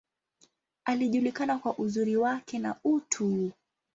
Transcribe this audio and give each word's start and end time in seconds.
Alijulikana 0.85 1.57
kwa 1.57 1.77
uzuri 1.77 2.15
wake, 2.17 2.59
na 2.59 2.75
utu. 2.83 3.51